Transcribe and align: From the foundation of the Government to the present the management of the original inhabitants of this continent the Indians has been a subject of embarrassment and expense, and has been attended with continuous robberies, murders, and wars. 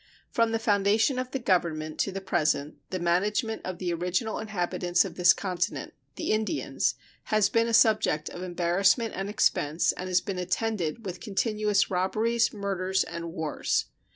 From 0.31 0.51
the 0.51 0.57
foundation 0.57 1.19
of 1.19 1.29
the 1.29 1.37
Government 1.37 1.99
to 1.99 2.11
the 2.11 2.19
present 2.21 2.77
the 2.89 2.97
management 2.97 3.61
of 3.63 3.77
the 3.77 3.93
original 3.93 4.39
inhabitants 4.39 5.05
of 5.05 5.13
this 5.13 5.31
continent 5.31 5.93
the 6.15 6.31
Indians 6.31 6.95
has 7.25 7.49
been 7.49 7.67
a 7.67 7.71
subject 7.75 8.27
of 8.27 8.41
embarrassment 8.41 9.13
and 9.15 9.29
expense, 9.29 9.91
and 9.91 10.07
has 10.09 10.19
been 10.19 10.39
attended 10.39 11.05
with 11.05 11.21
continuous 11.21 11.91
robberies, 11.91 12.51
murders, 12.51 13.03
and 13.03 13.31
wars. 13.31 13.85